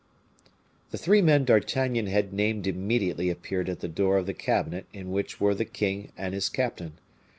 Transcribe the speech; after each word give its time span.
The 0.89 0.97
three 0.97 1.21
men 1.21 1.45
D'Artagnan 1.45 2.07
had 2.07 2.33
named 2.33 2.65
immediately 2.65 3.29
appeared 3.29 3.69
at 3.69 3.81
the 3.81 3.87
door 3.87 4.17
of 4.17 4.25
the 4.25 4.33
cabinet 4.33 4.87
in 4.91 5.11
which 5.11 5.39
were 5.39 5.53
the 5.53 5.63
king 5.63 6.11
and 6.17 6.33
his 6.33 6.49
captain. 6.49 6.93